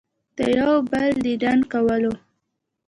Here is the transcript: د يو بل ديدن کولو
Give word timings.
د 0.37 0.37
يو 0.57 0.73
بل 0.89 1.11
ديدن 1.25 1.59
کولو 1.71 2.13